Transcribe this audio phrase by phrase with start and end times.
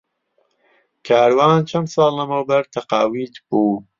[1.07, 3.75] کاروان چەند ساڵ لەمەوبەر تەقاویت بوو.